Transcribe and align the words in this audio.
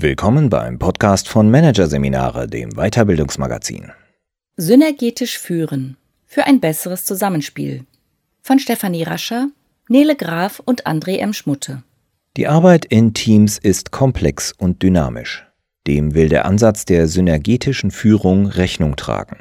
Willkommen 0.00 0.48
beim 0.48 0.78
Podcast 0.78 1.28
von 1.28 1.50
Managerseminare, 1.50 2.46
dem 2.46 2.70
Weiterbildungsmagazin. 2.76 3.90
Synergetisch 4.56 5.40
führen 5.40 5.96
für 6.24 6.44
ein 6.44 6.60
besseres 6.60 7.04
Zusammenspiel 7.04 7.84
von 8.40 8.60
Stefanie 8.60 9.02
Rascher, 9.02 9.48
Nele 9.88 10.14
Graf 10.14 10.62
und 10.64 10.86
André 10.86 11.18
M. 11.18 11.32
Schmutte. 11.32 11.82
Die 12.36 12.46
Arbeit 12.46 12.84
in 12.84 13.12
Teams 13.12 13.58
ist 13.58 13.90
komplex 13.90 14.52
und 14.56 14.84
dynamisch. 14.84 15.44
Dem 15.88 16.14
will 16.14 16.28
der 16.28 16.44
Ansatz 16.44 16.84
der 16.84 17.08
synergetischen 17.08 17.90
Führung 17.90 18.46
Rechnung 18.46 18.94
tragen. 18.94 19.38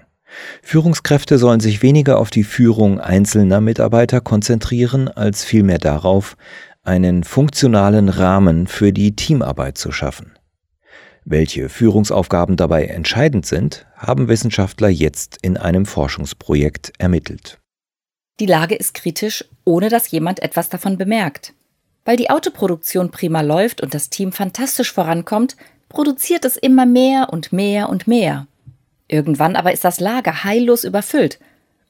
Führungskräfte 0.63 1.37
sollen 1.37 1.59
sich 1.59 1.83
weniger 1.83 2.17
auf 2.17 2.31
die 2.31 2.43
Führung 2.43 2.99
einzelner 2.99 3.61
Mitarbeiter 3.61 4.21
konzentrieren, 4.21 5.07
als 5.07 5.45
vielmehr 5.45 5.77
darauf, 5.77 6.35
einen 6.81 7.23
funktionalen 7.23 8.09
Rahmen 8.09 8.65
für 8.65 8.91
die 8.91 9.15
Teamarbeit 9.15 9.77
zu 9.77 9.91
schaffen. 9.91 10.31
Welche 11.29 11.67
Führungsaufgaben 11.67 12.55
dabei 12.55 12.85
entscheidend 12.85 13.45
sind, 13.45 13.85
haben 13.97 14.29
Wissenschaftler 14.29 14.87
jetzt 14.87 15.37
in 15.41 15.57
einem 15.57 15.85
Forschungsprojekt 15.85 16.93
ermittelt. 16.99 17.59
Die 18.39 18.45
Lage 18.45 18.75
ist 18.75 18.93
kritisch, 18.93 19.43
ohne 19.65 19.89
dass 19.89 20.09
jemand 20.09 20.41
etwas 20.41 20.69
davon 20.69 20.97
bemerkt. 20.97 21.53
Weil 22.05 22.15
die 22.15 22.29
Autoproduktion 22.29 23.11
prima 23.11 23.41
läuft 23.41 23.81
und 23.81 23.93
das 23.93 24.09
Team 24.09 24.31
fantastisch 24.31 24.93
vorankommt, 24.93 25.57
produziert 25.89 26.45
es 26.45 26.55
immer 26.55 26.85
mehr 26.85 27.27
und 27.33 27.51
mehr 27.51 27.89
und 27.89 28.07
mehr. 28.07 28.47
Irgendwann 29.09 29.57
aber 29.57 29.73
ist 29.73 29.83
das 29.83 29.99
Lager 29.99 30.45
heillos 30.45 30.85
überfüllt 30.85 31.39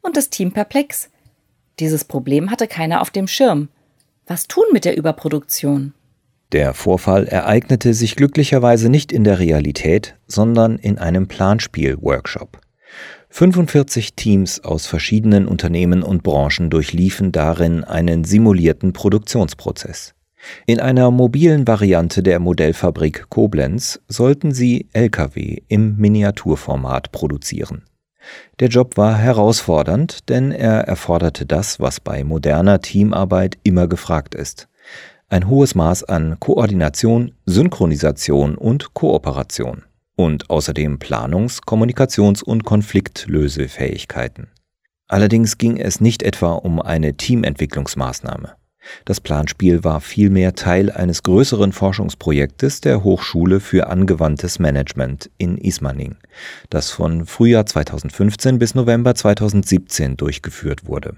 und 0.02 0.18
das 0.18 0.32
Team 0.32 0.52
perplex. 0.52 1.12
Dieses 1.80 2.06
Problem 2.06 2.50
hatte 2.50 2.68
keiner 2.68 3.02
auf 3.02 3.12
dem 3.12 3.28
Schirm. 3.28 3.70
Was 4.26 4.48
tun 4.48 4.66
mit 4.72 4.84
der 4.84 4.98
Überproduktion? 4.98 5.94
Der 6.54 6.74
Vorfall 6.74 7.28
ereignete 7.28 7.94
sich 7.94 8.16
glücklicherweise 8.16 8.88
nicht 8.88 9.12
in 9.12 9.26
der 9.26 9.40
Realität, 9.40 10.16
sondern 10.28 10.78
in 10.78 10.98
einem 10.98 11.28
Planspiel-Workshop. 11.28 12.62
45 13.30 14.16
Teams 14.16 14.64
aus 14.64 14.88
verschiedenen 14.88 15.46
Unternehmen 15.46 16.04
und 16.04 16.24
Branchen 16.24 16.70
durchliefen 16.70 17.34
darin 17.34 17.84
einen 17.84 18.24
simulierten 18.24 18.94
Produktionsprozess. 18.94 20.14
In 20.66 20.80
einer 20.80 21.12
mobilen 21.12 21.68
Variante 21.68 22.24
der 22.24 22.40
Modellfabrik 22.40 23.26
Koblenz 23.30 24.00
sollten 24.08 24.54
sie 24.54 24.88
Lkw 24.94 25.64
im 25.68 25.98
Miniaturformat 25.98 27.12
produzieren. 27.12 27.84
Der 28.62 28.70
Job 28.70 28.96
war 28.96 29.18
herausfordernd, 29.18 30.30
denn 30.30 30.52
er 30.52 30.88
erforderte 30.88 31.46
das, 31.46 31.82
was 31.82 32.00
bei 32.00 32.24
moderner 32.24 32.80
Teamarbeit 32.80 33.58
immer 33.64 33.88
gefragt 33.88 34.34
ist 34.34 34.70
ein 35.30 35.48
hohes 35.48 35.76
Maß 35.76 36.06
an 36.06 36.40
Koordination, 36.40 37.34
Synchronisation 37.46 38.56
und 38.56 38.94
Kooperation 38.94 39.84
und 40.16 40.50
außerdem 40.50 41.00
Planungs-, 41.00 41.62
Kommunikations- 41.62 42.44
und 42.44 42.64
Konfliktlösefähigkeiten. 42.64 44.48
Allerdings 45.08 45.58
ging 45.58 45.78
es 45.78 46.02
nicht 46.02 46.24
etwa 46.24 46.54
um 46.54 46.82
eine 46.82 47.16
Teamentwicklungsmaßnahme. 47.16 48.56
Das 49.04 49.20
Planspiel 49.20 49.84
war 49.84 50.00
vielmehr 50.00 50.56
Teil 50.56 50.90
eines 50.92 51.24
größeren 51.24 51.74
Forschungsprojektes 51.74 52.80
der 52.80 53.04
Hochschule 53.04 53.60
für 53.60 53.88
angewandtes 53.88 54.60
Management 54.60 55.30
in 55.38 55.58
Ismaning, 55.58 56.16
das 56.70 56.90
von 56.90 57.26
Frühjahr 57.26 57.66
2015 57.66 58.60
bis 58.60 58.76
November 58.76 59.14
2017 59.14 60.16
durchgeführt 60.16 60.88
wurde. 60.88 61.18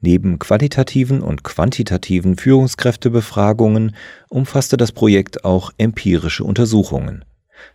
Neben 0.00 0.38
qualitativen 0.38 1.22
und 1.22 1.42
quantitativen 1.42 2.36
Führungskräftebefragungen 2.36 3.96
umfasste 4.28 4.76
das 4.76 4.92
Projekt 4.92 5.44
auch 5.44 5.72
empirische 5.78 6.44
Untersuchungen, 6.44 7.24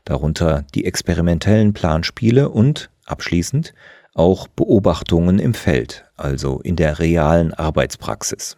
darunter 0.06 0.66
die 0.76 0.86
experimentellen 0.86 1.74
Planspiele 1.74 2.50
und, 2.50 2.90
abschließend, 3.06 3.74
auch 4.14 4.48
Beobachtungen 4.48 5.40
im 5.40 5.54
Feld, 5.54 6.06
also 6.16 6.60
in 6.60 6.76
der 6.76 7.00
realen 7.00 7.54
Arbeitspraxis. 7.54 8.58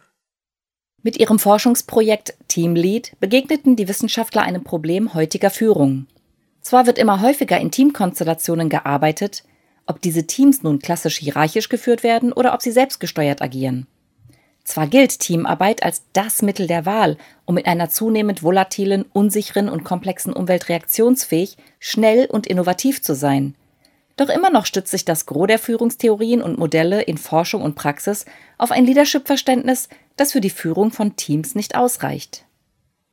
Mit 1.02 1.18
ihrem 1.18 1.38
Forschungsprojekt 1.38 2.34
Teamlead 2.48 3.12
begegneten 3.20 3.76
die 3.76 3.88
Wissenschaftler 3.88 4.42
einem 4.42 4.64
Problem 4.64 5.14
heutiger 5.14 5.50
Führung. 5.50 6.06
Zwar 6.60 6.86
wird 6.86 6.98
immer 6.98 7.20
häufiger 7.20 7.60
in 7.60 7.70
Teamkonstellationen 7.70 8.70
gearbeitet, 8.70 9.44
ob 9.86 10.00
diese 10.00 10.26
Teams 10.26 10.62
nun 10.62 10.78
klassisch 10.78 11.18
hierarchisch 11.18 11.68
geführt 11.68 12.02
werden 12.02 12.32
oder 12.32 12.54
ob 12.54 12.62
sie 12.62 12.72
selbstgesteuert 12.72 13.42
agieren. 13.42 13.86
Zwar 14.64 14.86
gilt 14.86 15.18
Teamarbeit 15.18 15.82
als 15.82 16.04
das 16.14 16.40
Mittel 16.40 16.66
der 16.66 16.86
Wahl, 16.86 17.18
um 17.44 17.58
in 17.58 17.66
einer 17.66 17.90
zunehmend 17.90 18.42
volatilen, 18.42 19.04
unsicheren 19.12 19.68
und 19.68 19.84
komplexen 19.84 20.32
Umwelt 20.32 20.70
reaktionsfähig, 20.70 21.58
schnell 21.78 22.26
und 22.26 22.46
innovativ 22.46 23.02
zu 23.02 23.14
sein. 23.14 23.54
Doch 24.16 24.30
immer 24.30 24.50
noch 24.50 24.64
stützt 24.64 24.90
sich 24.90 25.04
das 25.04 25.26
Gros 25.26 25.48
der 25.48 25.58
Führungstheorien 25.58 26.40
und 26.40 26.58
Modelle 26.58 27.02
in 27.02 27.18
Forschung 27.18 27.62
und 27.62 27.74
Praxis 27.74 28.24
auf 28.56 28.70
ein 28.70 28.86
Leadership-Verständnis, 28.86 29.88
das 30.16 30.32
für 30.32 30.40
die 30.40 30.50
Führung 30.50 30.92
von 30.92 31.16
Teams 31.16 31.54
nicht 31.54 31.74
ausreicht. 31.76 32.46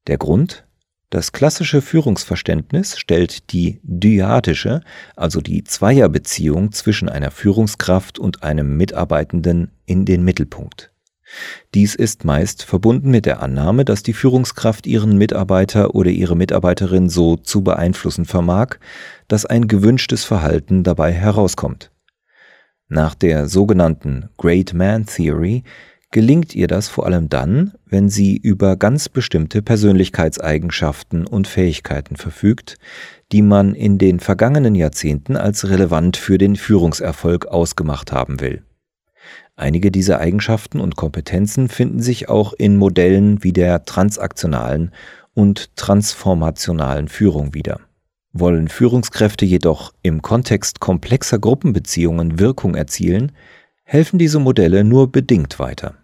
Der 0.08 0.18
Grund? 0.18 0.64
Das 1.12 1.34
klassische 1.34 1.82
Führungsverständnis 1.82 2.98
stellt 2.98 3.52
die 3.52 3.82
dyadische, 3.84 4.80
also 5.18 5.42
die 5.42 5.66
Zweierbeziehung 5.66 6.72
zwischen 6.72 7.10
einer 7.10 7.32
Führungskraft 7.32 8.18
und 8.18 8.44
einem 8.44 8.78
Mitarbeitenden 8.78 9.72
in 9.86 10.06
den 10.06 10.24
Mittelpunkt. 10.24 10.94
Dies 11.74 11.96
ist 11.96 12.24
meist 12.24 12.64
verbunden 12.64 13.12
mit 13.12 13.26
der 13.26 13.44
Annahme, 13.44 13.84
dass 13.84 14.04
die 14.04 14.14
Führungskraft 14.14 14.88
ihren 14.88 15.18
Mitarbeiter 15.18 15.96
oder 15.96 16.12
ihre 16.12 16.38
Mitarbeiterin 16.38 17.10
so 17.10 17.36
zu 17.36 17.62
beeinflussen 17.62 18.24
vermag, 18.24 18.78
dass 19.28 19.46
ein 19.46 19.68
gewünschtes 19.68 20.24
Verhalten 20.24 20.84
dabei 20.84 21.12
herauskommt. 21.12 21.92
Nach 22.88 23.16
der 23.16 23.50
sogenannten 23.50 24.30
Great 24.38 24.74
Man 24.74 25.06
Theory 25.08 25.66
gelingt 26.12 26.54
ihr 26.54 26.68
das 26.68 26.90
vor 26.90 27.06
allem 27.06 27.30
dann, 27.30 27.74
wenn 27.86 28.10
sie 28.10 28.36
über 28.36 28.76
ganz 28.76 29.10
bestimmte 29.10 29.62
Persönlichkeitseigenschaften 29.62 31.26
und 31.26 31.48
Fähigkeiten 31.48 32.18
verfügt, 32.18 32.78
die 33.32 33.42
man 33.42 33.74
in 33.74 33.98
den 33.98 34.20
vergangenen 34.20 34.76
Jahrzehnten 34.76 35.38
als 35.38 35.70
relevant 35.70 36.18
für 36.18 36.38
den 36.38 36.58
Führungserfolg 36.58 37.48
ausgemacht 37.48 38.12
haben 38.12 38.42
will. 38.42 38.62
Einige 39.56 39.92
dieser 39.92 40.20
Eigenschaften 40.20 40.80
und 40.80 40.96
Kompetenzen 40.96 41.70
finden 41.70 42.02
sich 42.02 42.30
auch 42.30 42.54
in 42.54 42.78
Modellen 42.78 43.44
wie 43.44 43.54
der 43.54 43.86
transaktionalen 43.86 44.92
und 45.34 45.76
transformationalen 45.78 47.08
Führung 47.08 47.54
wieder. 47.54 47.80
Wollen 48.34 48.70
Führungskräfte 48.70 49.46
jedoch 49.46 49.94
im 50.02 50.22
Kontext 50.22 50.80
komplexer 50.80 51.40
Gruppenbeziehungen 51.40 52.40
Wirkung 52.40 52.76
erzielen, 52.76 53.34
helfen 53.84 54.18
diese 54.18 54.40
Modelle 54.40 54.84
nur 54.84 55.12
bedingt 55.12 55.60
weiter. 55.60 56.01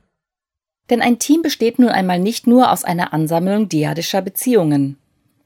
Denn 0.90 1.02
ein 1.02 1.20
Team 1.20 1.42
besteht 1.42 1.80
nun 1.80 1.90
einmal 1.90 2.20
nicht 2.20 2.48
nur 2.48 2.72
aus 2.72 2.84
einer 2.84 3.14
Ansammlung 3.14 3.70
diadischer 3.70 4.22
Beziehungen. 4.22 4.98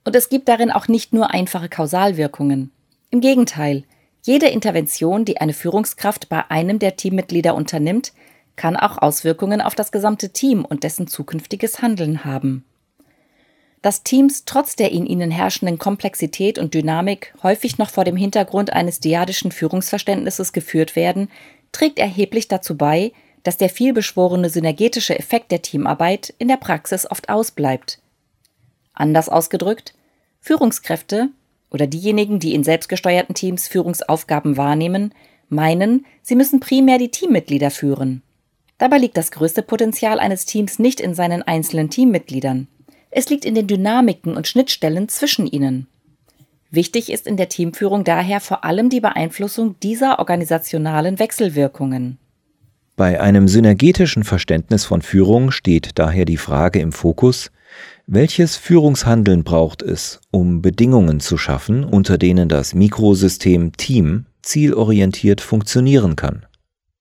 Und 0.03 0.15
es 0.15 0.29
gibt 0.29 0.47
darin 0.47 0.71
auch 0.71 0.87
nicht 0.87 1.13
nur 1.13 1.31
einfache 1.31 1.69
Kausalwirkungen. 1.69 2.71
Im 3.09 3.21
Gegenteil, 3.21 3.83
jede 4.23 4.47
Intervention, 4.47 5.25
die 5.25 5.41
eine 5.41 5.53
Führungskraft 5.53 6.29
bei 6.29 6.49
einem 6.49 6.79
der 6.79 6.95
Teammitglieder 6.95 7.55
unternimmt, 7.55 8.13
kann 8.55 8.75
auch 8.75 8.99
Auswirkungen 8.99 9.61
auf 9.61 9.75
das 9.75 9.91
gesamte 9.91 10.29
Team 10.29 10.65
und 10.65 10.83
dessen 10.83 11.07
zukünftiges 11.07 11.81
Handeln 11.81 12.23
haben. 12.23 12.63
Dass 13.81 14.03
Teams 14.03 14.45
trotz 14.45 14.75
der 14.75 14.91
in 14.91 15.07
ihnen 15.07 15.31
herrschenden 15.31 15.79
Komplexität 15.79 16.59
und 16.59 16.75
Dynamik 16.75 17.33
häufig 17.41 17.79
noch 17.79 17.89
vor 17.89 18.03
dem 18.03 18.15
Hintergrund 18.15 18.71
eines 18.71 18.99
diadischen 18.99 19.51
Führungsverständnisses 19.51 20.53
geführt 20.53 20.95
werden, 20.95 21.29
trägt 21.71 21.97
erheblich 21.97 22.47
dazu 22.47 22.77
bei, 22.77 23.11
dass 23.43 23.57
der 23.57 23.69
vielbeschworene 23.69 24.49
synergetische 24.49 25.17
Effekt 25.17 25.51
der 25.51 25.61
Teamarbeit 25.61 26.33
in 26.37 26.47
der 26.47 26.57
Praxis 26.57 27.09
oft 27.09 27.29
ausbleibt. 27.29 27.99
Anders 28.93 29.29
ausgedrückt, 29.29 29.93
Führungskräfte 30.41 31.29
oder 31.69 31.87
diejenigen, 31.87 32.39
die 32.39 32.53
in 32.53 32.63
selbstgesteuerten 32.63 33.35
Teams 33.35 33.67
Führungsaufgaben 33.67 34.57
wahrnehmen, 34.57 35.13
meinen, 35.49 36.05
sie 36.21 36.35
müssen 36.35 36.59
primär 36.59 36.97
die 36.97 37.09
Teammitglieder 37.09 37.71
führen. 37.71 38.21
Dabei 38.77 38.97
liegt 38.97 39.17
das 39.17 39.31
größte 39.31 39.61
Potenzial 39.61 40.19
eines 40.19 40.45
Teams 40.45 40.79
nicht 40.79 40.99
in 40.99 41.13
seinen 41.13 41.43
einzelnen 41.43 41.89
Teammitgliedern. 41.89 42.67
Es 43.11 43.29
liegt 43.29 43.45
in 43.45 43.53
den 43.53 43.67
Dynamiken 43.67 44.35
und 44.35 44.47
Schnittstellen 44.47 45.09
zwischen 45.09 45.45
ihnen. 45.45 45.87
Wichtig 46.71 47.11
ist 47.11 47.27
in 47.27 47.35
der 47.35 47.49
Teamführung 47.49 48.05
daher 48.05 48.39
vor 48.39 48.63
allem 48.63 48.89
die 48.89 49.01
Beeinflussung 49.01 49.77
dieser 49.81 50.19
organisationalen 50.19 51.19
Wechselwirkungen. 51.19 52.17
Bei 52.95 53.21
einem 53.21 53.47
synergetischen 53.47 54.23
Verständnis 54.23 54.85
von 54.85 55.01
Führung 55.01 55.51
steht 55.51 55.91
daher 55.95 56.25
die 56.25 56.37
Frage 56.37 56.79
im 56.79 56.91
Fokus, 56.91 57.51
welches 58.05 58.57
Führungshandeln 58.57 59.43
braucht 59.43 59.81
es, 59.81 60.19
um 60.31 60.61
Bedingungen 60.61 61.19
zu 61.19 61.37
schaffen, 61.37 61.83
unter 61.83 62.17
denen 62.17 62.49
das 62.49 62.73
Mikrosystem 62.73 63.71
Team 63.73 64.25
zielorientiert 64.41 65.39
funktionieren 65.39 66.15
kann? 66.15 66.45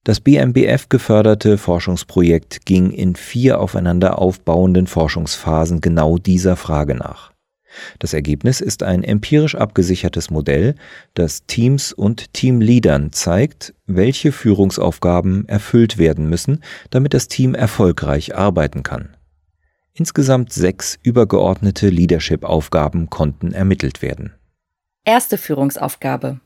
Das 0.04 0.20
BMBF 0.20 0.88
geförderte 0.88 1.58
Forschungsprojekt 1.58 2.64
ging 2.64 2.90
in 2.90 3.16
vier 3.16 3.60
aufeinander 3.60 4.18
aufbauenden 4.18 4.86
Forschungsphasen 4.86 5.80
genau 5.80 6.16
dieser 6.16 6.56
Frage 6.56 6.94
nach. 6.94 7.32
Das 7.98 8.12
Ergebnis 8.12 8.60
ist 8.60 8.82
ein 8.82 9.04
empirisch 9.04 9.54
abgesichertes 9.54 10.30
Modell, 10.30 10.74
das 11.14 11.46
Teams 11.46 11.92
und 11.92 12.32
Teamleadern 12.32 13.12
zeigt, 13.12 13.74
welche 13.86 14.32
Führungsaufgaben 14.32 15.48
erfüllt 15.48 15.98
werden 15.98 16.28
müssen, 16.28 16.62
damit 16.90 17.14
das 17.14 17.28
Team 17.28 17.54
erfolgreich 17.54 18.36
arbeiten 18.36 18.82
kann. 18.82 19.16
Insgesamt 19.92 20.52
sechs 20.52 20.98
übergeordnete 21.02 21.88
Leadership-Aufgaben 21.88 23.10
konnten 23.10 23.52
ermittelt 23.52 24.02
werden. 24.02 24.32
Erste 25.04 25.38
Führungsaufgabe 25.38 26.40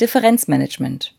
Differenzmanagement. 0.00 1.14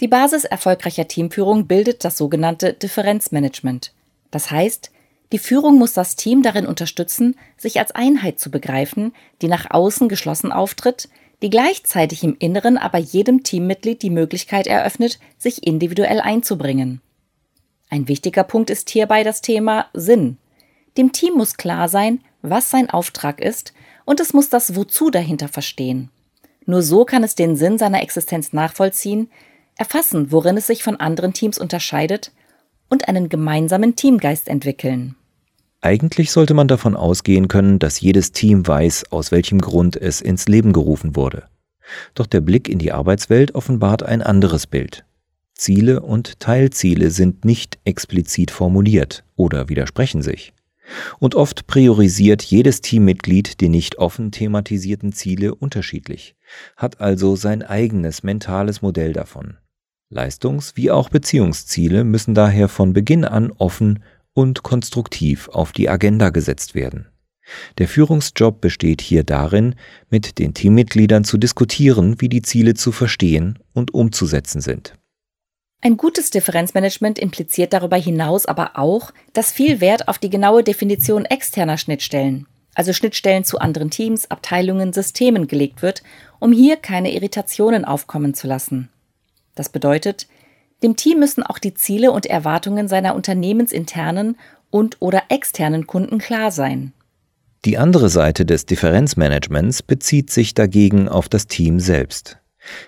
Die 0.00 0.08
Basis 0.08 0.44
erfolgreicher 0.44 1.06
Teamführung 1.06 1.66
bildet 1.66 2.04
das 2.04 2.16
sogenannte 2.16 2.72
Differenzmanagement. 2.72 3.92
Das 4.30 4.50
heißt, 4.50 4.90
die 5.34 5.40
Führung 5.40 5.78
muss 5.80 5.92
das 5.92 6.14
Team 6.14 6.44
darin 6.44 6.64
unterstützen, 6.64 7.34
sich 7.56 7.80
als 7.80 7.90
Einheit 7.90 8.38
zu 8.38 8.52
begreifen, 8.52 9.12
die 9.42 9.48
nach 9.48 9.68
außen 9.68 10.08
geschlossen 10.08 10.52
auftritt, 10.52 11.08
die 11.42 11.50
gleichzeitig 11.50 12.22
im 12.22 12.36
Inneren 12.38 12.78
aber 12.78 12.98
jedem 12.98 13.42
Teammitglied 13.42 14.00
die 14.02 14.10
Möglichkeit 14.10 14.68
eröffnet, 14.68 15.18
sich 15.36 15.66
individuell 15.66 16.20
einzubringen. 16.20 17.00
Ein 17.90 18.06
wichtiger 18.06 18.44
Punkt 18.44 18.70
ist 18.70 18.90
hierbei 18.90 19.24
das 19.24 19.40
Thema 19.40 19.86
Sinn. 19.92 20.38
Dem 20.96 21.10
Team 21.10 21.34
muss 21.34 21.56
klar 21.56 21.88
sein, 21.88 22.20
was 22.42 22.70
sein 22.70 22.88
Auftrag 22.88 23.40
ist, 23.40 23.74
und 24.04 24.20
es 24.20 24.34
muss 24.34 24.50
das 24.50 24.76
Wozu 24.76 25.10
dahinter 25.10 25.48
verstehen. 25.48 26.10
Nur 26.64 26.82
so 26.82 27.04
kann 27.04 27.24
es 27.24 27.34
den 27.34 27.56
Sinn 27.56 27.76
seiner 27.76 28.02
Existenz 28.02 28.52
nachvollziehen, 28.52 29.28
erfassen, 29.74 30.30
worin 30.30 30.58
es 30.58 30.68
sich 30.68 30.84
von 30.84 31.00
anderen 31.00 31.32
Teams 31.32 31.58
unterscheidet 31.58 32.30
und 32.88 33.08
einen 33.08 33.28
gemeinsamen 33.28 33.96
Teamgeist 33.96 34.46
entwickeln. 34.46 35.16
Eigentlich 35.84 36.32
sollte 36.32 36.54
man 36.54 36.66
davon 36.66 36.96
ausgehen 36.96 37.46
können, 37.46 37.78
dass 37.78 38.00
jedes 38.00 38.32
Team 38.32 38.66
weiß, 38.66 39.12
aus 39.12 39.30
welchem 39.30 39.60
Grund 39.60 39.96
es 39.96 40.22
ins 40.22 40.48
Leben 40.48 40.72
gerufen 40.72 41.14
wurde. 41.14 41.42
Doch 42.14 42.26
der 42.26 42.40
Blick 42.40 42.70
in 42.70 42.78
die 42.78 42.90
Arbeitswelt 42.90 43.54
offenbart 43.54 44.02
ein 44.02 44.22
anderes 44.22 44.66
Bild. 44.66 45.04
Ziele 45.52 46.00
und 46.00 46.40
Teilziele 46.40 47.10
sind 47.10 47.44
nicht 47.44 47.78
explizit 47.84 48.50
formuliert 48.50 49.24
oder 49.36 49.68
widersprechen 49.68 50.22
sich. 50.22 50.54
Und 51.18 51.34
oft 51.34 51.66
priorisiert 51.66 52.42
jedes 52.42 52.80
Teammitglied 52.80 53.60
die 53.60 53.68
nicht 53.68 53.98
offen 53.98 54.32
thematisierten 54.32 55.12
Ziele 55.12 55.54
unterschiedlich, 55.54 56.34
hat 56.78 57.02
also 57.02 57.36
sein 57.36 57.62
eigenes 57.62 58.22
mentales 58.22 58.80
Modell 58.80 59.12
davon. 59.12 59.58
Leistungs- 60.08 60.76
wie 60.76 60.90
auch 60.90 61.10
Beziehungsziele 61.10 62.04
müssen 62.04 62.34
daher 62.34 62.70
von 62.70 62.94
Beginn 62.94 63.26
an 63.26 63.52
offen 63.52 64.02
und 64.34 64.62
konstruktiv 64.62 65.48
auf 65.48 65.72
die 65.72 65.88
Agenda 65.88 66.30
gesetzt 66.30 66.74
werden. 66.74 67.06
Der 67.78 67.88
Führungsjob 67.88 68.60
besteht 68.60 69.00
hier 69.00 69.22
darin, 69.22 69.74
mit 70.10 70.38
den 70.38 70.54
Teammitgliedern 70.54 71.24
zu 71.24 71.38
diskutieren, 71.38 72.20
wie 72.20 72.28
die 72.28 72.42
Ziele 72.42 72.74
zu 72.74 72.90
verstehen 72.90 73.58
und 73.72 73.92
umzusetzen 73.92 74.60
sind. 74.60 74.94
Ein 75.80 75.98
gutes 75.98 76.30
Differenzmanagement 76.30 77.18
impliziert 77.18 77.74
darüber 77.74 77.96
hinaus 77.96 78.46
aber 78.46 78.78
auch, 78.78 79.12
dass 79.34 79.52
viel 79.52 79.82
Wert 79.82 80.08
auf 80.08 80.18
die 80.18 80.30
genaue 80.30 80.64
Definition 80.64 81.26
externer 81.26 81.76
Schnittstellen, 81.76 82.46
also 82.74 82.94
Schnittstellen 82.94 83.44
zu 83.44 83.58
anderen 83.58 83.90
Teams, 83.90 84.30
Abteilungen, 84.30 84.94
Systemen 84.94 85.46
gelegt 85.46 85.82
wird, 85.82 86.02
um 86.40 86.52
hier 86.52 86.76
keine 86.76 87.12
Irritationen 87.12 87.84
aufkommen 87.84 88.32
zu 88.32 88.46
lassen. 88.46 88.88
Das 89.54 89.68
bedeutet, 89.68 90.26
dem 90.84 90.96
Team 90.96 91.18
müssen 91.18 91.42
auch 91.42 91.58
die 91.58 91.74
Ziele 91.74 92.12
und 92.12 92.26
Erwartungen 92.26 92.86
seiner 92.86 93.16
unternehmensinternen 93.16 94.36
und 94.70 94.98
oder 95.00 95.22
externen 95.30 95.86
Kunden 95.86 96.18
klar 96.18 96.52
sein. 96.52 96.92
Die 97.64 97.78
andere 97.78 98.10
Seite 98.10 98.44
des 98.44 98.66
Differenzmanagements 98.66 99.82
bezieht 99.82 100.30
sich 100.30 100.52
dagegen 100.52 101.08
auf 101.08 101.30
das 101.30 101.46
Team 101.46 101.80
selbst. 101.80 102.38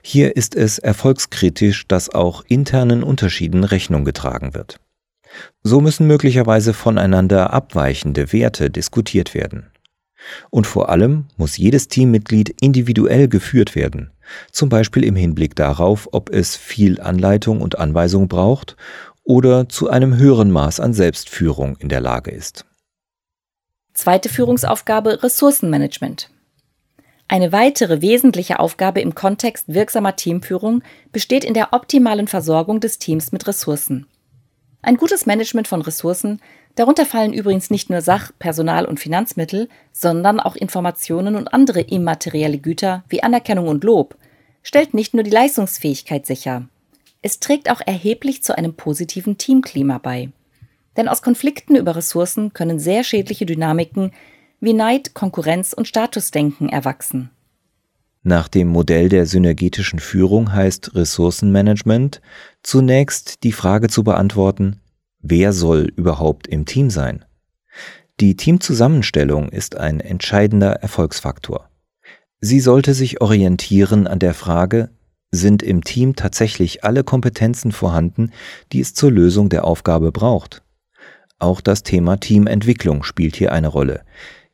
Hier 0.02 0.36
ist 0.36 0.54
es 0.54 0.78
erfolgskritisch, 0.78 1.88
dass 1.88 2.14
auch 2.14 2.44
internen 2.46 3.02
Unterschieden 3.02 3.64
Rechnung 3.64 4.04
getragen 4.04 4.52
wird. 4.52 4.78
So 5.62 5.80
müssen 5.80 6.06
möglicherweise 6.06 6.74
voneinander 6.74 7.52
abweichende 7.52 8.32
Werte 8.32 8.70
diskutiert 8.70 9.34
werden. 9.34 9.70
Und 10.50 10.66
vor 10.66 10.88
allem 10.88 11.26
muss 11.36 11.56
jedes 11.56 11.88
Teammitglied 11.88 12.54
individuell 12.60 13.28
geführt 13.28 13.74
werden, 13.74 14.10
zum 14.50 14.68
Beispiel 14.68 15.04
im 15.04 15.16
Hinblick 15.16 15.54
darauf, 15.54 16.08
ob 16.12 16.30
es 16.30 16.56
viel 16.56 17.00
Anleitung 17.00 17.60
und 17.60 17.78
Anweisung 17.78 18.28
braucht 18.28 18.76
oder 19.24 19.68
zu 19.68 19.90
einem 19.90 20.16
höheren 20.16 20.50
Maß 20.50 20.80
an 20.80 20.94
Selbstführung 20.94 21.76
in 21.78 21.88
der 21.88 22.00
Lage 22.00 22.30
ist. 22.30 22.64
Zweite 23.92 24.28
Führungsaufgabe 24.28 25.22
Ressourcenmanagement. 25.22 26.30
Eine 27.28 27.50
weitere 27.50 28.02
wesentliche 28.02 28.60
Aufgabe 28.60 29.00
im 29.00 29.14
Kontext 29.14 29.72
wirksamer 29.72 30.14
Teamführung 30.14 30.82
besteht 31.10 31.44
in 31.44 31.54
der 31.54 31.72
optimalen 31.72 32.28
Versorgung 32.28 32.78
des 32.78 32.98
Teams 32.98 33.32
mit 33.32 33.48
Ressourcen. 33.48 34.06
Ein 34.80 34.96
gutes 34.96 35.26
Management 35.26 35.66
von 35.66 35.82
Ressourcen, 35.82 36.40
darunter 36.76 37.04
fallen 37.04 37.32
übrigens 37.32 37.70
nicht 37.70 37.90
nur 37.90 38.00
Sach-, 38.00 38.32
Personal- 38.38 38.86
und 38.86 39.00
Finanzmittel, 39.00 39.68
sondern 39.92 40.38
auch 40.38 40.54
Informationen 40.54 41.34
und 41.34 41.52
andere 41.52 41.80
immaterielle 41.80 42.58
Güter 42.58 43.04
wie 43.08 43.22
Anerkennung 43.22 43.66
und 43.66 43.82
Lob, 43.82 44.16
stellt 44.62 44.94
nicht 44.94 45.12
nur 45.12 45.24
die 45.24 45.30
Leistungsfähigkeit 45.30 46.24
sicher. 46.24 46.68
Es 47.22 47.40
trägt 47.40 47.70
auch 47.70 47.80
erheblich 47.84 48.42
zu 48.42 48.56
einem 48.56 48.74
positiven 48.74 49.36
Teamklima 49.36 49.98
bei. 49.98 50.30
Denn 50.96 51.08
aus 51.08 51.22
Konflikten 51.22 51.76
über 51.76 51.96
Ressourcen 51.96 52.52
können 52.52 52.78
sehr 52.78 53.04
schädliche 53.04 53.46
Dynamiken 53.46 54.12
wie 54.60 54.72
Neid, 54.72 55.14
Konkurrenz 55.14 55.72
und 55.72 55.88
Statusdenken 55.88 56.68
erwachsen. 56.68 57.30
Nach 58.22 58.48
dem 58.48 58.68
Modell 58.68 59.08
der 59.08 59.26
synergetischen 59.26 60.00
Führung 60.00 60.52
heißt 60.52 60.96
Ressourcenmanagement 60.96 62.20
zunächst 62.62 63.44
die 63.44 63.52
Frage 63.52 63.88
zu 63.88 64.02
beantworten, 64.02 64.80
wer 65.28 65.52
soll 65.52 65.92
überhaupt 65.96 66.46
im 66.46 66.64
Team 66.64 66.90
sein? 66.90 67.24
Die 68.20 68.36
Teamzusammenstellung 68.36 69.48
ist 69.50 69.76
ein 69.76 70.00
entscheidender 70.00 70.72
Erfolgsfaktor. 70.72 71.68
Sie 72.40 72.60
sollte 72.60 72.94
sich 72.94 73.20
orientieren 73.20 74.06
an 74.06 74.18
der 74.18 74.34
Frage, 74.34 74.90
sind 75.30 75.62
im 75.62 75.84
Team 75.84 76.16
tatsächlich 76.16 76.84
alle 76.84 77.04
Kompetenzen 77.04 77.72
vorhanden, 77.72 78.30
die 78.72 78.80
es 78.80 78.94
zur 78.94 79.10
Lösung 79.10 79.48
der 79.48 79.64
Aufgabe 79.64 80.12
braucht? 80.12 80.62
Auch 81.38 81.60
das 81.60 81.82
Thema 81.82 82.16
Teamentwicklung 82.18 83.02
spielt 83.02 83.36
hier 83.36 83.52
eine 83.52 83.68
Rolle 83.68 84.04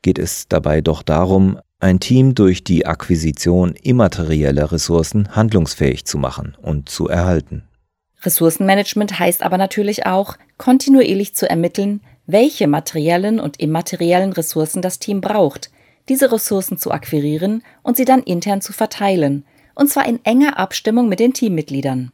geht 0.03 0.19
es 0.19 0.47
dabei 0.47 0.81
doch 0.81 1.01
darum, 1.01 1.59
ein 1.79 1.99
Team 1.99 2.35
durch 2.35 2.63
die 2.63 2.85
Akquisition 2.85 3.73
immaterieller 3.73 4.71
Ressourcen 4.71 5.35
handlungsfähig 5.35 6.05
zu 6.05 6.19
machen 6.19 6.55
und 6.61 6.89
zu 6.89 7.07
erhalten. 7.07 7.63
Ressourcenmanagement 8.25 9.19
heißt 9.19 9.43
aber 9.43 9.57
natürlich 9.57 10.05
auch, 10.05 10.37
kontinuierlich 10.57 11.35
zu 11.35 11.49
ermitteln, 11.49 12.01
welche 12.25 12.67
materiellen 12.67 13.39
und 13.39 13.59
immateriellen 13.59 14.33
Ressourcen 14.33 14.81
das 14.81 14.99
Team 14.99 15.21
braucht, 15.21 15.71
diese 16.09 16.31
Ressourcen 16.31 16.77
zu 16.77 16.91
akquirieren 16.91 17.63
und 17.81 17.97
sie 17.97 18.05
dann 18.05 18.23
intern 18.23 18.61
zu 18.61 18.73
verteilen, 18.73 19.45
und 19.75 19.89
zwar 19.89 20.07
in 20.07 20.23
enger 20.23 20.57
Abstimmung 20.57 21.09
mit 21.09 21.19
den 21.19 21.33
Teammitgliedern. 21.33 22.11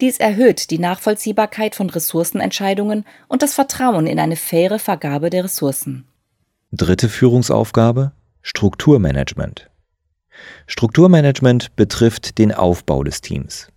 Dies 0.00 0.18
erhöht 0.18 0.70
die 0.70 0.78
Nachvollziehbarkeit 0.78 1.74
von 1.74 1.90
Ressourcenentscheidungen 1.90 3.04
und 3.28 3.42
das 3.42 3.54
Vertrauen 3.54 4.06
in 4.06 4.18
eine 4.18 4.36
faire 4.36 4.78
Vergabe 4.78 5.28
der 5.28 5.44
Ressourcen. 5.44 6.06
Dritte 6.72 7.08
Führungsaufgabe 7.08 8.12
Strukturmanagement. 8.42 9.68
Strukturmanagement 10.66 11.76
betrifft 11.76 12.38
den 12.38 12.54
Aufbau 12.54 13.04
des 13.04 13.20
Teams. 13.20 13.68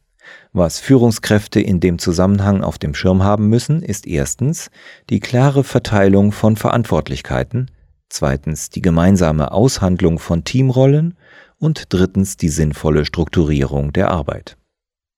Was 0.56 0.80
Führungskräfte 0.80 1.60
in 1.60 1.80
dem 1.80 1.98
Zusammenhang 1.98 2.64
auf 2.64 2.78
dem 2.78 2.94
Schirm 2.94 3.24
haben 3.24 3.48
müssen, 3.50 3.82
ist 3.82 4.06
erstens 4.06 4.70
die 5.10 5.20
klare 5.20 5.64
Verteilung 5.64 6.32
von 6.32 6.58
Verantwortlichkeiten, 6.58 7.72
zweitens 8.10 8.70
die 8.70 8.84
gemeinsame 8.84 9.52
Aushandlung 9.52 10.20
von 10.20 10.44
Teamrollen 10.44 11.18
und 11.58 11.86
drittens 11.90 12.38
die 12.38 12.50
sinnvolle 12.50 13.06
Strukturierung 13.06 13.94
der 13.94 14.12
Arbeit. 14.12 14.56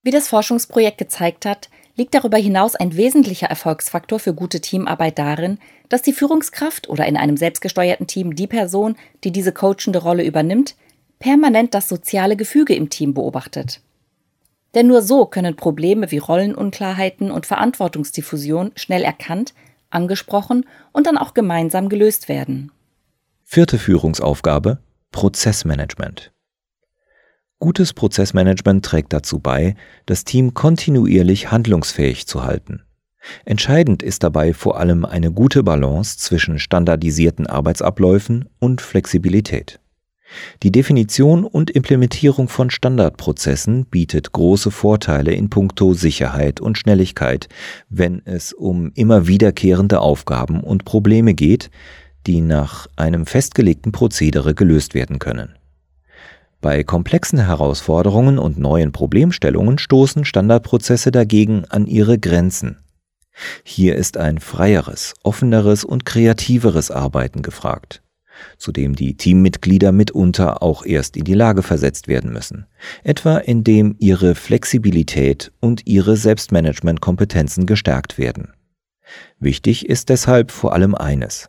Wie 0.02 0.10
das 0.10 0.28
Forschungsprojekt 0.28 0.96
gezeigt 0.96 1.44
hat, 1.44 1.68
liegt 1.96 2.14
darüber 2.14 2.38
hinaus 2.38 2.74
ein 2.74 2.96
wesentlicher 2.96 3.48
Erfolgsfaktor 3.48 4.18
für 4.18 4.32
gute 4.32 4.62
Teamarbeit 4.62 5.18
darin, 5.18 5.58
dass 5.90 6.00
die 6.00 6.14
Führungskraft 6.14 6.88
oder 6.88 7.04
in 7.04 7.18
einem 7.18 7.36
selbstgesteuerten 7.36 8.06
Team 8.06 8.36
die 8.36 8.46
Person, 8.46 8.96
die 9.22 9.32
diese 9.32 9.52
coachende 9.52 9.98
Rolle 9.98 10.24
übernimmt, 10.24 10.76
permanent 11.18 11.74
das 11.74 11.90
soziale 11.90 12.36
Gefüge 12.36 12.74
im 12.74 12.88
Team 12.88 13.12
beobachtet. 13.12 13.82
Denn 14.76 14.88
nur 14.88 15.00
so 15.00 15.24
können 15.24 15.56
Probleme 15.56 16.10
wie 16.10 16.18
Rollenunklarheiten 16.18 17.30
und 17.30 17.46
Verantwortungsdiffusion 17.46 18.72
schnell 18.76 19.02
erkannt, 19.02 19.54
angesprochen 19.88 20.66
und 20.92 21.06
dann 21.06 21.16
auch 21.16 21.32
gemeinsam 21.32 21.88
gelöst 21.88 22.28
werden. 22.28 22.70
Vierte 23.42 23.78
Führungsaufgabe 23.78 24.78
Prozessmanagement. 25.12 26.30
Gutes 27.58 27.94
Prozessmanagement 27.94 28.84
trägt 28.84 29.14
dazu 29.14 29.38
bei, 29.38 29.76
das 30.04 30.24
Team 30.24 30.52
kontinuierlich 30.52 31.50
handlungsfähig 31.50 32.26
zu 32.26 32.44
halten. 32.44 32.82
Entscheidend 33.46 34.02
ist 34.02 34.24
dabei 34.24 34.52
vor 34.52 34.78
allem 34.78 35.06
eine 35.06 35.32
gute 35.32 35.62
Balance 35.62 36.18
zwischen 36.18 36.58
standardisierten 36.58 37.46
Arbeitsabläufen 37.46 38.50
und 38.58 38.82
Flexibilität. 38.82 39.80
Die 40.62 40.72
Definition 40.72 41.44
und 41.44 41.70
Implementierung 41.70 42.48
von 42.48 42.70
Standardprozessen 42.70 43.86
bietet 43.86 44.32
große 44.32 44.70
Vorteile 44.70 45.32
in 45.32 45.50
puncto 45.50 45.94
Sicherheit 45.94 46.60
und 46.60 46.78
Schnelligkeit, 46.78 47.48
wenn 47.88 48.22
es 48.24 48.52
um 48.52 48.90
immer 48.94 49.26
wiederkehrende 49.26 50.00
Aufgaben 50.00 50.60
und 50.60 50.84
Probleme 50.84 51.34
geht, 51.34 51.70
die 52.26 52.40
nach 52.40 52.88
einem 52.96 53.26
festgelegten 53.26 53.92
Prozedere 53.92 54.54
gelöst 54.54 54.94
werden 54.94 55.18
können. 55.18 55.54
Bei 56.60 56.82
komplexen 56.82 57.38
Herausforderungen 57.38 58.38
und 58.38 58.58
neuen 58.58 58.90
Problemstellungen 58.90 59.78
stoßen 59.78 60.24
Standardprozesse 60.24 61.12
dagegen 61.12 61.64
an 61.66 61.86
ihre 61.86 62.18
Grenzen. 62.18 62.78
Hier 63.62 63.94
ist 63.96 64.16
ein 64.16 64.38
freieres, 64.38 65.14
offeneres 65.22 65.84
und 65.84 66.06
kreativeres 66.06 66.90
Arbeiten 66.90 67.42
gefragt 67.42 68.02
zu 68.58 68.72
dem 68.72 68.94
die 68.94 69.16
Teammitglieder 69.16 69.92
mitunter 69.92 70.62
auch 70.62 70.84
erst 70.84 71.16
in 71.16 71.24
die 71.24 71.34
Lage 71.34 71.62
versetzt 71.62 72.08
werden 72.08 72.32
müssen, 72.32 72.66
etwa 73.04 73.38
indem 73.38 73.96
ihre 73.98 74.34
Flexibilität 74.34 75.52
und 75.60 75.86
ihre 75.86 76.16
Selbstmanagementkompetenzen 76.16 77.66
gestärkt 77.66 78.18
werden. 78.18 78.52
Wichtig 79.38 79.88
ist 79.88 80.08
deshalb 80.08 80.50
vor 80.50 80.72
allem 80.72 80.94
eines. 80.94 81.48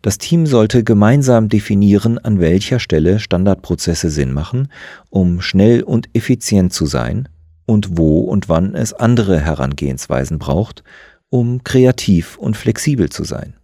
Das 0.00 0.18
Team 0.18 0.46
sollte 0.46 0.84
gemeinsam 0.84 1.48
definieren, 1.48 2.18
an 2.18 2.40
welcher 2.40 2.78
Stelle 2.78 3.18
Standardprozesse 3.18 4.10
Sinn 4.10 4.32
machen, 4.32 4.68
um 5.10 5.42
schnell 5.42 5.82
und 5.82 6.08
effizient 6.14 6.72
zu 6.72 6.86
sein, 6.86 7.28
und 7.66 7.98
wo 7.98 8.20
und 8.20 8.48
wann 8.48 8.74
es 8.74 8.92
andere 8.94 9.40
Herangehensweisen 9.40 10.38
braucht, 10.38 10.84
um 11.28 11.64
kreativ 11.64 12.38
und 12.38 12.56
flexibel 12.56 13.10
zu 13.10 13.24
sein. 13.24 13.54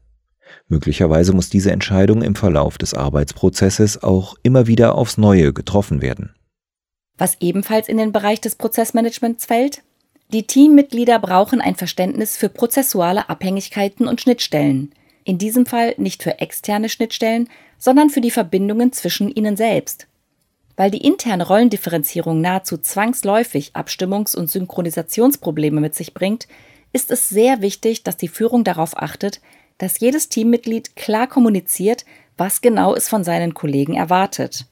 Möglicherweise 0.73 1.35
muss 1.35 1.51
diese 1.51 1.71
Entscheidung 1.71 2.23
im 2.23 2.35
Verlauf 2.35 2.79
des 2.79 2.95
Arbeitsprozesses 2.95 4.03
auch 4.03 4.37
immer 4.43 4.67
wieder 4.67 4.95
aufs 4.95 5.19
Neue 5.19 5.53
getroffen 5.53 6.01
werden. 6.01 6.35
Was 7.19 7.37
ebenfalls 7.41 7.91
in 7.91 7.99
den 7.99 8.11
Bereich 8.11 8.41
des 8.41 8.57
Prozessmanagements 8.57 9.45
fällt? 9.45 9.83
Die 10.33 10.47
Teammitglieder 10.47 11.19
brauchen 11.19 11.61
ein 11.61 11.75
Verständnis 11.75 12.39
für 12.39 12.49
prozessuale 12.49 13.29
Abhängigkeiten 13.29 14.09
und 14.09 14.23
Schnittstellen. 14.23 14.95
In 15.25 15.37
diesem 15.37 15.67
Fall 15.67 15.95
nicht 15.99 16.23
für 16.23 16.39
externe 16.39 16.89
Schnittstellen, 16.89 17.51
sondern 17.77 18.09
für 18.09 18.23
die 18.23 18.31
Verbindungen 18.31 18.95
zwischen 18.95 19.31
ihnen 19.31 19.59
selbst. 19.59 20.07
Weil 20.75 20.91
die 20.91 21.07
interne 21.07 21.47
Rollendifferenzierung 21.47 22.41
nahezu 22.41 22.79
zwangsläufig 22.79 23.73
Abstimmungs- 23.75 24.35
und 24.35 24.49
Synchronisationsprobleme 24.49 25.83
mit 25.83 25.95
sich 25.95 26.15
bringt, 26.15 26.49
ist 26.95 27.11
es 27.11 27.29
sehr 27.29 27.61
wichtig, 27.61 28.05
dass 28.05 28.17
die 28.17 28.29
Führung 28.29 28.65
darauf 28.65 28.97
achtet, 28.97 29.43
dass 29.79 30.01
jedes 30.01 30.29
Teammitglied 30.29 30.97
klar 30.97 31.27
kommuniziert, 31.27 32.05
was 32.37 32.61
genau 32.61 32.95
es 32.95 33.09
von 33.09 33.25
seinen 33.25 33.55
Kollegen 33.55 33.95
erwartet. 33.95 34.67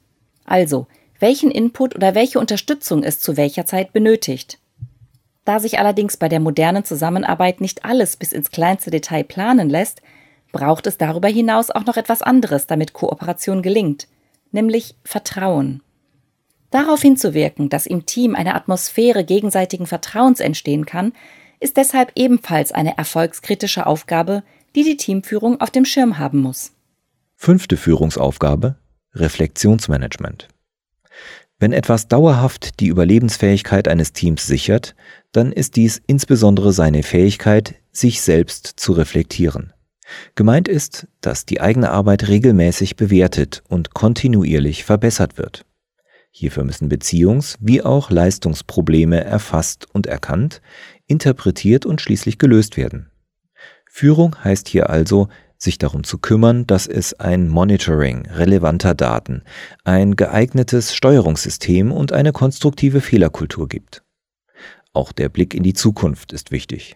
Also, 0.45 0.87
welchen 1.19 1.51
Input 1.51 1.95
oder 1.95 2.15
welche 2.15 2.39
Unterstützung 2.39 3.03
es 3.03 3.19
zu 3.19 3.37
welcher 3.37 3.65
Zeit 3.65 3.93
benötigt. 3.93 4.59
Da 5.45 5.59
sich 5.59 5.79
allerdings 5.79 6.17
bei 6.17 6.29
der 6.29 6.39
modernen 6.39 6.83
Zusammenarbeit 6.83 7.61
nicht 7.61 7.85
alles 7.85 8.17
bis 8.17 8.31
ins 8.31 8.51
kleinste 8.51 8.91
Detail 8.91 9.23
planen 9.23 9.69
lässt, 9.69 10.01
braucht 10.51 10.87
es 10.87 10.97
darüber 10.97 11.27
hinaus 11.27 11.71
auch 11.71 11.85
noch 11.85 11.97
etwas 11.97 12.21
anderes, 12.21 12.67
damit 12.67 12.93
Kooperation 12.93 13.61
gelingt, 13.61 14.07
nämlich 14.51 14.95
Vertrauen. 15.03 15.81
Darauf 16.71 17.01
hinzuwirken, 17.01 17.69
dass 17.69 17.85
im 17.85 18.05
Team 18.05 18.35
eine 18.35 18.55
Atmosphäre 18.55 19.23
gegenseitigen 19.23 19.87
Vertrauens 19.87 20.39
entstehen 20.39 20.85
kann, 20.85 21.13
ist 21.59 21.77
deshalb 21.77 22.11
ebenfalls 22.15 22.71
eine 22.71 22.97
erfolgskritische 22.97 23.85
Aufgabe, 23.85 24.43
die 24.75 24.83
die 24.83 24.97
Teamführung 24.97 25.59
auf 25.61 25.71
dem 25.71 25.85
Schirm 25.85 26.17
haben 26.17 26.39
muss. 26.39 26.71
Fünfte 27.35 27.77
Führungsaufgabe 27.77 28.75
Reflexionsmanagement. 29.13 30.47
Wenn 31.59 31.73
etwas 31.73 32.07
dauerhaft 32.07 32.79
die 32.79 32.87
Überlebensfähigkeit 32.87 33.87
eines 33.87 34.13
Teams 34.13 34.47
sichert, 34.47 34.95
dann 35.31 35.51
ist 35.51 35.75
dies 35.75 36.01
insbesondere 36.07 36.73
seine 36.73 37.03
Fähigkeit, 37.03 37.75
sich 37.91 38.21
selbst 38.21 38.65
zu 38.77 38.93
reflektieren. 38.93 39.73
Gemeint 40.35 40.67
ist, 40.67 41.07
dass 41.21 41.45
die 41.45 41.61
eigene 41.61 41.91
Arbeit 41.91 42.27
regelmäßig 42.27 42.95
bewertet 42.95 43.63
und 43.69 43.93
kontinuierlich 43.93 44.83
verbessert 44.83 45.37
wird. 45.37 45.65
Hierfür 46.31 46.63
müssen 46.63 46.89
Beziehungs- 46.89 47.57
wie 47.59 47.81
auch 47.81 48.09
Leistungsprobleme 48.09 49.23
erfasst 49.23 49.87
und 49.93 50.07
erkannt, 50.07 50.61
interpretiert 51.07 51.85
und 51.85 52.01
schließlich 52.01 52.39
gelöst 52.39 52.77
werden. 52.77 53.11
Führung 53.93 54.41
heißt 54.41 54.69
hier 54.69 54.89
also, 54.89 55.27
sich 55.57 55.77
darum 55.77 56.05
zu 56.05 56.17
kümmern, 56.17 56.65
dass 56.65 56.87
es 56.87 57.13
ein 57.19 57.49
Monitoring 57.49 58.25
relevanter 58.25 58.95
Daten, 58.95 59.43
ein 59.83 60.15
geeignetes 60.15 60.95
Steuerungssystem 60.95 61.91
und 61.91 62.13
eine 62.13 62.31
konstruktive 62.31 63.01
Fehlerkultur 63.01 63.67
gibt. 63.67 64.01
Auch 64.93 65.11
der 65.11 65.27
Blick 65.27 65.53
in 65.53 65.61
die 65.61 65.73
Zukunft 65.73 66.31
ist 66.31 66.51
wichtig. 66.51 66.95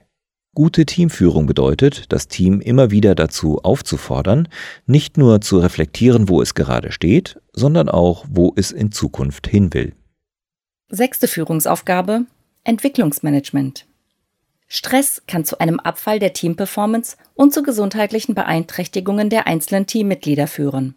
Gute 0.56 0.86
Teamführung 0.86 1.48
bedeutet, 1.48 2.14
das 2.14 2.30
Team 2.30 2.62
immer 2.62 2.92
wieder 2.92 3.14
dazu 3.14 3.60
aufzufordern, 3.62 4.48
nicht 4.86 5.18
nur 5.18 5.42
zu 5.42 5.60
reflektieren, 5.60 6.30
wo 6.30 6.42
es 6.42 6.56
gerade 6.56 6.94
steht, 6.94 7.42
sondern 7.52 7.90
auch, 7.90 8.26
wo 8.30 8.54
es 8.56 8.72
in 8.72 8.94
Zukunft 8.94 9.48
hin 9.48 9.74
will. 9.74 9.94
Sechste 10.88 11.28
Führungsaufgabe 11.28 12.26
Entwicklungsmanagement. 12.64 13.86
Stress 14.68 15.22
kann 15.28 15.46
zu 15.46 15.60
einem 15.60 15.80
Abfall 15.80 16.20
der 16.20 16.34
Teamperformance 16.34 17.18
und 17.36 17.54
zu 17.54 17.64
gesundheitlichen 17.64 18.34
Beeinträchtigungen 18.36 19.30
der 19.30 19.48
einzelnen 19.48 19.86
Teammitglieder 19.86 20.48
führen. 20.48 20.96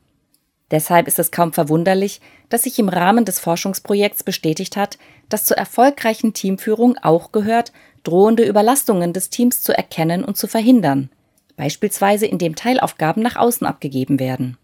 Deshalb 0.70 1.06
ist 1.08 1.18
es 1.18 1.30
kaum 1.30 1.52
verwunderlich, 1.52 2.20
dass 2.48 2.64
sich 2.64 2.78
im 2.78 2.88
Rahmen 2.88 3.25
des 3.25 3.40
Forschungsprojekts 3.40 4.22
bestätigt 4.22 4.76
hat, 4.76 4.98
dass 5.28 5.44
zur 5.44 5.56
erfolgreichen 5.56 6.34
Teamführung 6.34 6.96
auch 6.98 7.32
gehört, 7.32 7.72
drohende 8.04 8.46
Überlastungen 8.46 9.12
des 9.12 9.30
Teams 9.30 9.62
zu 9.62 9.76
erkennen 9.76 10.25
und 10.25 10.37
zu 10.37 10.46
verhindern, 10.46 11.10
beispielsweise 11.56 12.26
indem 12.26 12.54
Teilaufgaben 12.54 13.22
nach 13.22 13.37
außen 13.37 13.66
abgegeben 13.66 14.18
werden. 14.18 14.56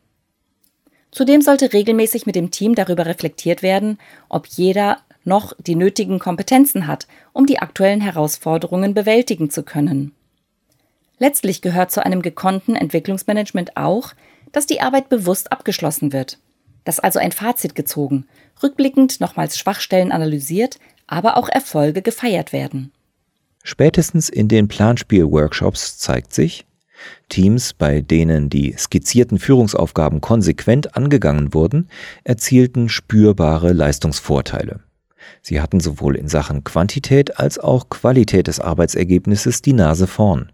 Zudem 1.10 1.42
sollte 1.42 1.72
regelmäßig 1.72 2.26
mit 2.26 2.34
dem 2.34 2.50
Team 2.50 2.74
darüber 2.74 3.06
reflektiert 3.06 3.62
werden, 3.62 3.98
ob 4.28 4.46
jeder 4.46 4.98
noch 5.24 5.52
die 5.58 5.74
nötigen 5.74 6.18
Kompetenzen 6.18 6.86
hat, 6.86 7.06
um 7.32 7.46
die 7.46 7.58
aktuellen 7.58 8.00
Herausforderungen 8.00 8.94
bewältigen 8.94 9.50
zu 9.50 9.62
können. 9.62 10.12
Letztlich 11.18 11.62
gehört 11.62 11.90
zu 11.90 12.04
einem 12.04 12.22
gekonnten 12.22 12.76
Entwicklungsmanagement 12.76 13.76
auch, 13.76 14.12
dass 14.52 14.66
die 14.66 14.80
Arbeit 14.80 15.08
bewusst 15.08 15.52
abgeschlossen 15.52 16.12
wird, 16.12 16.38
dass 16.84 17.00
also 17.00 17.18
ein 17.18 17.32
Fazit 17.32 17.74
gezogen, 17.74 18.26
rückblickend 18.62 19.20
nochmals 19.20 19.58
Schwachstellen 19.58 20.12
analysiert, 20.12 20.78
aber 21.06 21.36
auch 21.36 21.48
Erfolge 21.48 22.02
gefeiert 22.02 22.52
werden. 22.52 22.92
Spätestens 23.62 24.28
in 24.28 24.48
den 24.48 24.68
Planspiel-Workshops 24.68 25.98
zeigt 25.98 26.34
sich, 26.34 26.66
Teams, 27.28 27.72
bei 27.72 28.00
denen 28.00 28.50
die 28.50 28.74
skizzierten 28.76 29.38
Führungsaufgaben 29.38 30.20
konsequent 30.20 30.96
angegangen 30.96 31.54
wurden, 31.54 31.88
erzielten 32.22 32.88
spürbare 32.88 33.72
Leistungsvorteile. 33.72 34.80
Sie 35.42 35.60
hatten 35.60 35.80
sowohl 35.80 36.16
in 36.16 36.28
Sachen 36.28 36.64
Quantität 36.64 37.38
als 37.38 37.58
auch 37.58 37.88
Qualität 37.88 38.46
des 38.46 38.60
Arbeitsergebnisses 38.60 39.62
die 39.62 39.72
Nase 39.72 40.06
vorn. 40.06 40.50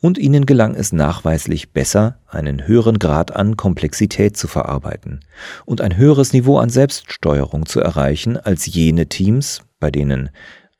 Und 0.00 0.18
ihnen 0.18 0.46
gelang 0.46 0.74
es 0.74 0.92
nachweislich 0.92 1.72
besser, 1.72 2.18
einen 2.26 2.66
höheren 2.66 2.98
Grad 2.98 3.34
an 3.36 3.56
Komplexität 3.56 4.36
zu 4.36 4.48
verarbeiten 4.48 5.20
und 5.64 5.80
ein 5.80 5.96
höheres 5.96 6.32
Niveau 6.32 6.58
an 6.58 6.70
Selbststeuerung 6.70 7.66
zu 7.66 7.80
erreichen 7.80 8.36
als 8.36 8.66
jene 8.66 9.06
Teams, 9.06 9.62
bei 9.78 9.90
denen 9.90 10.30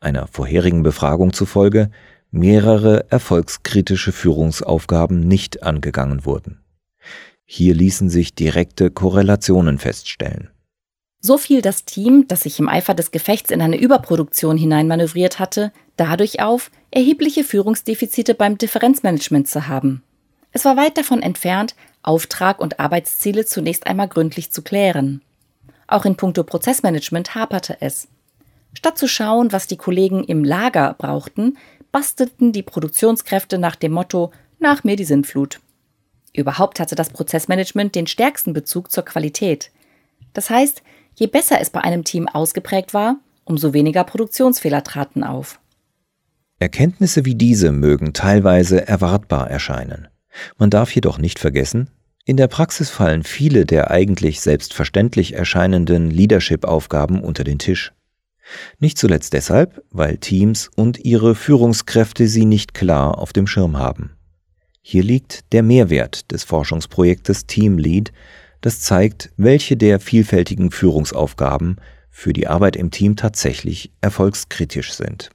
einer 0.00 0.27
vorherigen 0.27 0.83
Befragung 0.83 1.33
zufolge 1.33 1.91
mehrere 2.31 3.11
erfolgskritische 3.11 4.12
Führungsaufgaben 4.12 5.21
nicht 5.21 5.62
angegangen 5.62 6.25
wurden. 6.25 6.61
Hier 7.45 7.75
ließen 7.75 8.09
sich 8.09 8.35
direkte 8.35 8.91
Korrelationen 8.91 9.79
feststellen. 9.79 10.50
So 11.21 11.37
fiel 11.37 11.61
das 11.61 11.85
Team, 11.85 12.27
das 12.29 12.41
sich 12.41 12.59
im 12.59 12.69
Eifer 12.69 12.95
des 12.95 13.11
Gefechts 13.11 13.50
in 13.50 13.61
eine 13.61 13.79
Überproduktion 13.79 14.57
hineinmanövriert 14.57 15.39
hatte, 15.39 15.71
dadurch 15.97 16.41
auf, 16.41 16.71
erhebliche 16.91 17.45
Führungsdefizite 17.45 18.35
beim 18.35 18.57
Differenzmanagement 18.57 19.47
zu 19.47 19.69
haben. 19.69 20.03
Es 20.53 20.65
war 20.65 20.77
weit 20.77 20.97
davon 20.97 21.23
entfernt, 21.23 21.75
Auftrag 22.03 22.59
und 22.59 22.81
Arbeitsziele 22.81 23.45
zunächst 23.45 23.87
einmal 23.87 24.09
gründlich 24.09 24.50
zu 24.50 24.62
klären. 24.62 25.21
Auch 25.87 26.07
in 26.07 26.17
puncto 26.17 26.43
Prozessmanagement 26.43 27.35
haperte 27.35 27.77
es. 27.81 28.09
Statt 28.73 28.97
zu 28.97 29.07
schauen, 29.07 29.53
was 29.53 29.67
die 29.67 29.77
Kollegen 29.77 30.25
im 30.25 30.43
Lager 30.43 30.95
brauchten, 30.97 31.59
bastelten 31.93 32.53
die 32.53 32.62
Produktionskräfte 32.62 33.59
nach 33.59 33.77
dem 33.77 33.93
Motto 33.93 34.33
Nach 34.59 34.85
mir 34.85 34.97
die 34.97 35.05
Sintflut. 35.05 35.61
Überhaupt 36.33 36.81
hatte 36.81 36.95
das 36.95 37.11
Prozessmanagement 37.11 37.95
den 37.95 38.07
stärksten 38.07 38.53
Bezug 38.53 38.91
zur 38.91 39.05
Qualität. 39.05 39.71
Das 40.33 40.49
heißt, 40.49 40.83
Je 41.14 41.26
besser 41.26 41.61
es 41.61 41.71
bei 41.71 41.81
einem 41.81 42.05
Team 42.05 42.29
ausgeprägt 42.29 42.95
war, 42.95 43.17
umso 43.45 43.73
weniger 43.73 44.05
Produktionsfehler 44.05 44.85
traten 44.85 45.25
auf. 45.25 45.61
Erkenntnisse 46.59 47.25
wie 47.25 47.35
diese 47.35 47.73
mögen 47.73 48.12
teilweise 48.12 48.87
erwartbar 48.87 49.50
erscheinen. 49.50 50.09
Man 50.59 50.71
darf 50.71 50.95
jedoch 50.95 51.19
nicht 51.19 51.38
vergessen, 51.38 51.90
in 52.25 52.37
der 52.37 52.49
Praxis 52.49 52.90
fallen 52.90 53.25
viele 53.25 53.64
der 53.64 53.90
eigentlich 53.90 54.40
selbstverständlich 54.40 55.35
erscheinenden 55.35 56.11
Leadership-Aufgaben 56.11 57.23
unter 57.23 57.45
den 57.45 57.59
Tisch. 57.59 57.93
Nicht 58.79 58.99
zuletzt 58.99 59.33
deshalb, 59.33 59.83
weil 59.90 60.19
Teams 60.19 60.71
und 60.76 60.99
ihre 60.99 61.35
Führungskräfte 61.35 62.29
sie 62.29 62.45
nicht 62.45 62.75
klar 62.75 63.19
auf 63.19 63.33
dem 63.33 63.47
Schirm 63.47 63.79
haben. 63.79 64.17
Hier 64.83 65.02
liegt 65.02 65.52
der 65.52 65.62
Mehrwert 65.62 66.31
des 66.31 66.45
Forschungsprojektes 66.45 67.47
Team 67.47 67.79
Lead, 67.79 68.12
das 68.61 68.81
zeigt, 68.81 69.31
welche 69.37 69.76
der 69.76 70.00
vielfältigen 70.00 70.71
Führungsaufgaben 70.71 71.76
für 72.11 72.33
die 72.33 72.47
Arbeit 72.47 72.76
im 72.76 72.90
Team 72.90 73.17
tatsächlich 73.17 73.93
erfolgskritisch 74.00 74.93
sind. 74.93 75.31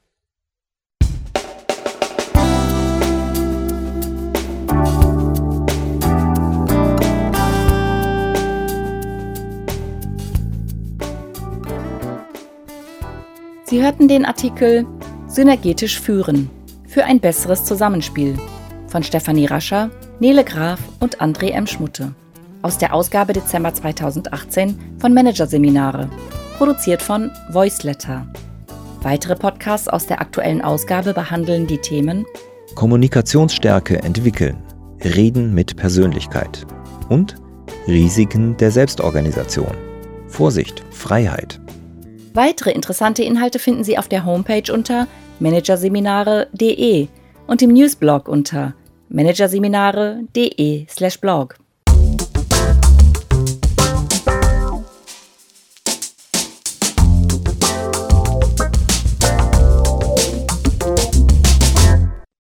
Sie 13.68 13.82
hörten 13.82 14.08
den 14.08 14.26
Artikel 14.26 14.86
Synergetisch 15.28 16.00
führen 16.00 16.50
für 16.88 17.04
ein 17.04 17.20
besseres 17.20 17.66
Zusammenspiel 17.66 18.38
von 18.88 19.04
Stefanie 19.04 19.48
Rascher, 19.48 19.90
Nele 20.20 20.46
Graf 20.46 20.80
und 21.02 21.20
André 21.20 21.50
M. 21.50 21.68
Schmutte 21.68 22.14
aus 22.66 22.78
der 22.80 22.96
Ausgabe 22.96 23.32
Dezember 23.32 23.76
2018 23.76 24.98
von 24.98 25.14
Managerseminare, 25.14 26.10
produziert 26.58 27.04
von 27.04 27.30
Voiceletter. 27.52 28.26
Weitere 29.04 29.36
Podcasts 29.36 29.88
aus 29.88 30.08
der 30.08 30.20
aktuellen 30.20 30.64
Ausgabe 30.64 31.14
behandeln 31.14 31.68
die 31.68 31.78
Themen 31.78 32.26
Kommunikationsstärke 32.74 34.02
entwickeln, 34.02 34.58
Reden 35.04 35.54
mit 35.54 35.76
Persönlichkeit 35.76 36.66
und 37.08 37.36
Risiken 37.88 38.58
der 38.58 38.72
Selbstorganisation. 38.72 39.78
Vorsicht, 40.28 40.84
Freiheit. 40.90 41.62
Weitere 42.34 42.72
interessante 42.72 43.22
Inhalte 43.22 43.60
finden 43.60 43.84
Sie 43.84 44.00
auf 44.00 44.08
der 44.08 44.26
Homepage 44.26 44.74
unter 44.74 45.06
managerseminare.de 45.40 47.10
und 47.46 47.62
im 47.62 47.74
Newsblog 47.74 48.28
unter 48.28 48.74
managerseminare.de/blog. 49.10 51.58